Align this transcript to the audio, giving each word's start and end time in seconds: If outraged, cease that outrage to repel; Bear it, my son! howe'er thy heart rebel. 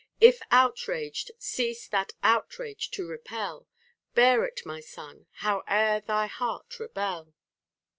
If 0.19 0.41
outraged, 0.49 1.29
cease 1.37 1.87
that 1.89 2.13
outrage 2.23 2.89
to 2.89 3.05
repel; 3.07 3.67
Bear 4.15 4.43
it, 4.45 4.61
my 4.65 4.79
son! 4.79 5.27
howe'er 5.43 5.99
thy 5.99 6.25
heart 6.25 6.79
rebel. 6.79 7.35